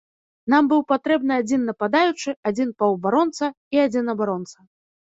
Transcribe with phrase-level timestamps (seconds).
[0.53, 3.45] Нам быў патрэбны адзін нападаючы, адзін паўабаронца
[3.77, 4.57] і адзін абаронца.